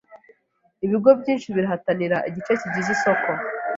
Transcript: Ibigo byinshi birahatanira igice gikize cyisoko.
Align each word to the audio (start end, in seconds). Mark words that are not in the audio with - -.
Ibigo 0.85 1.09
byinshi 1.19 1.47
birahatanira 1.55 2.17
igice 2.29 2.51
gikize 2.61 2.93
cyisoko. 3.01 3.29